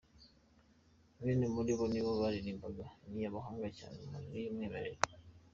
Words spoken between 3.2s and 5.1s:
abahanga cyane mu majwi y'umwimerere.